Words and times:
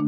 Hi 0.00 0.06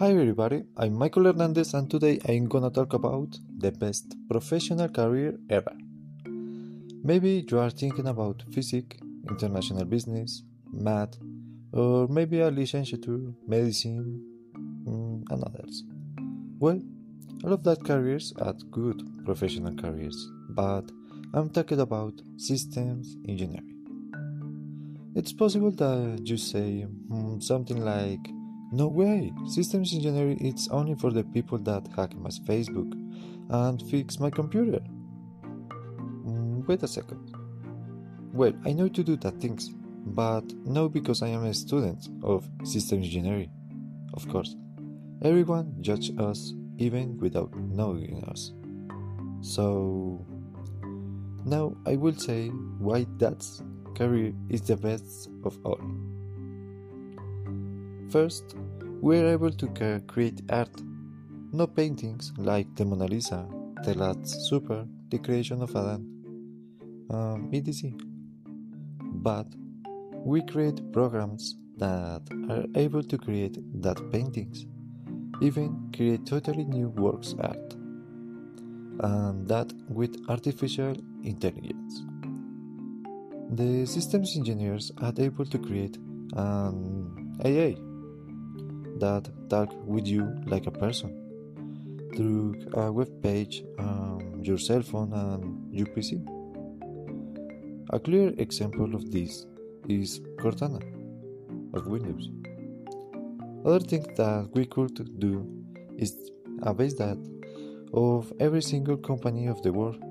everybody, 0.00 0.64
I'm 0.76 0.94
Michael 0.94 1.24
Hernandez 1.24 1.72
and 1.72 1.90
today 1.90 2.18
I'm 2.28 2.48
gonna 2.48 2.70
talk 2.70 2.92
about 2.92 3.38
the 3.58 3.70
best 3.70 4.16
professional 4.28 4.88
career 4.88 5.38
ever. 5.48 5.72
Maybe 7.04 7.46
you 7.48 7.58
are 7.60 7.70
thinking 7.70 8.08
about 8.08 8.42
physics, 8.52 8.96
international 9.30 9.84
business, 9.84 10.42
math, 10.72 11.16
or 11.72 12.08
maybe 12.08 12.40
a 12.40 12.50
licenciature, 12.50 13.32
medicine, 13.46 14.20
mm, 14.84 15.22
and 15.30 15.44
others. 15.44 15.84
Well, 16.58 16.82
all 17.44 17.52
of 17.52 17.62
that 17.64 17.84
careers 17.84 18.32
are 18.40 18.54
good 18.70 19.00
professional 19.24 19.76
careers, 19.76 20.30
but 20.50 20.90
I'm 21.32 21.50
talking 21.50 21.80
about 21.80 22.20
systems 22.36 23.16
engineering. 23.28 23.75
It's 25.16 25.32
possible 25.32 25.70
that 25.70 26.20
you 26.26 26.36
say 26.36 26.86
mm, 27.10 27.42
something 27.42 27.82
like, 27.82 28.20
no 28.70 28.86
way, 28.86 29.32
systems 29.48 29.94
engineering 29.94 30.38
is 30.44 30.68
only 30.68 30.94
for 30.94 31.10
the 31.10 31.24
people 31.24 31.56
that 31.56 31.88
hack 31.96 32.14
my 32.14 32.28
Facebook 32.46 32.92
and 33.48 33.80
fix 33.88 34.20
my 34.20 34.28
computer. 34.28 34.80
Mm, 36.26 36.68
wait 36.68 36.82
a 36.82 36.86
second. 36.86 37.34
Well, 38.34 38.52
I 38.66 38.74
know 38.74 38.88
to 38.88 39.02
do 39.02 39.16
that 39.16 39.40
things, 39.40 39.70
but 40.04 40.44
not 40.66 40.92
because 40.92 41.22
I 41.22 41.28
am 41.28 41.46
a 41.46 41.54
student 41.54 42.08
of 42.22 42.46
systems 42.62 43.06
engineering. 43.06 43.50
Of 44.12 44.28
course, 44.28 44.54
everyone 45.22 45.76
judge 45.80 46.10
us 46.18 46.52
even 46.76 47.16
without 47.16 47.56
knowing 47.56 48.22
us. 48.24 48.52
So, 49.40 50.26
now 51.46 51.74
I 51.86 51.96
will 51.96 52.16
say 52.16 52.48
why 52.48 53.06
that 53.16 53.42
career 53.96 54.32
is 54.50 54.60
the 54.60 54.76
best 54.76 55.30
of 55.44 55.58
all. 55.64 55.80
First, 58.10 58.54
we 59.00 59.18
are 59.18 59.26
able 59.26 59.50
to 59.50 60.02
create 60.06 60.42
art, 60.50 60.74
not 61.52 61.74
paintings 61.74 62.32
like 62.36 62.68
the 62.76 62.84
Mona 62.84 63.06
Lisa, 63.06 63.48
the 63.84 63.94
Last 63.94 64.48
Supper, 64.48 64.86
the 65.08 65.18
creation 65.18 65.62
of 65.62 65.74
Adam, 65.74 66.02
um, 67.10 67.50
etc. 67.52 67.92
But 69.00 69.46
we 70.24 70.42
create 70.42 70.92
programs 70.92 71.56
that 71.78 72.22
are 72.50 72.64
able 72.74 73.02
to 73.02 73.18
create 73.18 73.58
that 73.82 73.98
paintings, 74.12 74.66
even 75.40 75.90
create 75.94 76.26
totally 76.26 76.64
new 76.64 76.88
works 76.90 77.34
art, 77.40 77.74
and 79.00 79.48
that 79.48 79.72
with 79.88 80.16
artificial 80.28 80.96
intelligence. 81.22 82.02
The 83.50 83.86
systems 83.86 84.36
engineers 84.36 84.90
are 84.98 85.12
able 85.16 85.46
to 85.46 85.58
create 85.58 85.96
an 86.34 87.38
AI 87.44 87.76
that 88.98 89.30
talk 89.48 89.72
with 89.86 90.06
you 90.06 90.34
like 90.46 90.66
a 90.66 90.70
person 90.70 91.22
through 92.16 92.56
a 92.74 92.90
web 92.90 93.08
page, 93.22 93.62
um, 93.78 94.40
your 94.42 94.58
cell 94.58 94.82
phone, 94.82 95.12
and 95.12 95.72
your 95.72 95.86
PC. 95.86 96.24
A 97.90 98.00
clear 98.00 98.34
example 98.38 98.94
of 98.94 99.12
this 99.12 99.46
is 99.88 100.20
Cortana 100.38 100.82
of 101.74 101.86
Windows. 101.86 102.30
Other 103.64 103.80
thing 103.80 104.06
that 104.16 104.48
we 104.54 104.66
could 104.66 105.20
do 105.20 105.46
is 105.96 106.16
a 106.62 106.74
database 106.74 107.18
of 107.94 108.32
every 108.40 108.62
single 108.62 108.96
company 108.96 109.46
of 109.46 109.62
the 109.62 109.72
world, 109.72 110.02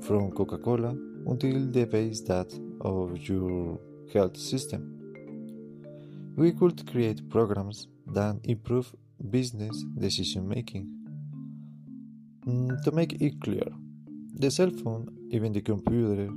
from 0.00 0.30
Coca 0.32 0.58
Cola 0.58 0.94
until 1.26 1.66
the 1.66 1.86
database 1.86 2.24
of 2.84 3.16
your 3.28 3.80
health 4.12 4.36
system. 4.36 4.82
We 6.36 6.52
could 6.52 6.86
create 6.90 7.28
programs 7.30 7.88
that 8.06 8.40
improve 8.44 8.94
business 9.30 9.84
decision 9.98 10.48
making. 10.48 10.88
Mm, 12.46 12.82
to 12.82 12.90
make 12.92 13.20
it 13.22 13.40
clear, 13.40 13.66
the 14.34 14.50
cell 14.50 14.70
phone, 14.70 15.08
even 15.30 15.52
the 15.52 15.62
computer, 15.62 16.28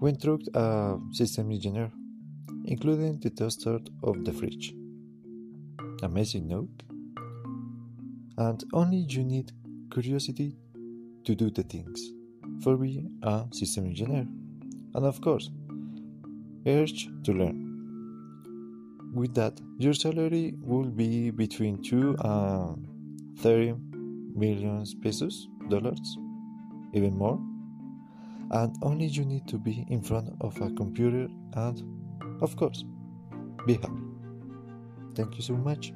went 0.00 0.20
through 0.20 0.40
a 0.54 0.98
system 1.12 1.50
engineer, 1.50 1.90
including 2.66 3.18
the 3.20 3.30
toaster 3.30 3.80
of 4.02 4.24
the 4.24 4.32
fridge. 4.32 4.74
Amazing, 6.02 6.46
no? 6.48 6.68
And 8.36 8.62
only 8.72 8.98
you 8.98 9.24
need 9.24 9.52
curiosity 9.90 10.56
to 11.24 11.34
do 11.34 11.50
the 11.50 11.62
things 11.62 12.12
for 12.62 12.76
being 12.76 13.18
a 13.22 13.46
system 13.52 13.86
engineer. 13.86 14.26
And 14.94 15.04
of 15.04 15.20
course, 15.20 15.50
urge 16.66 17.08
to 17.24 17.32
learn. 17.32 17.60
With 19.14 19.34
that, 19.34 19.60
your 19.78 19.94
salary 19.94 20.54
will 20.60 20.90
be 20.90 21.30
between 21.30 21.82
2 21.82 22.16
and 22.18 22.88
30 23.38 23.74
million 24.34 24.84
pesos, 25.02 25.48
dollars, 25.68 26.18
even 26.92 27.16
more. 27.16 27.38
And 28.50 28.74
only 28.82 29.06
you 29.06 29.24
need 29.24 29.46
to 29.48 29.58
be 29.58 29.86
in 29.88 30.02
front 30.02 30.30
of 30.40 30.60
a 30.60 30.70
computer 30.70 31.28
and, 31.54 32.42
of 32.42 32.56
course, 32.56 32.84
be 33.66 33.74
happy. 33.74 34.02
Thank 35.14 35.36
you 35.36 35.42
so 35.42 35.54
much. 35.54 35.92